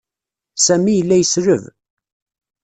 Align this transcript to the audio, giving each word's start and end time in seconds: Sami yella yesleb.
Sami 0.65 0.93
yella 0.95 1.15
yesleb. 1.17 1.63